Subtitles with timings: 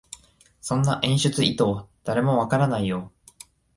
[0.61, 1.63] そんな演出意図、
[2.03, 3.11] 誰もわからないよ